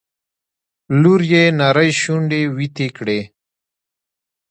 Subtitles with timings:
[1.01, 3.19] لور يې نرۍ شونډې ويتې کړې.